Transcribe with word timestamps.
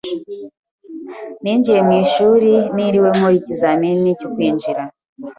Ninjiye 1.41 1.79
mu 1.87 1.93
ishuri 2.03 2.49
ntiriwe 2.73 3.09
nkora 3.15 3.35
ikizamini 3.39 4.09
cyo 4.19 4.27
kwinjira 4.33 4.81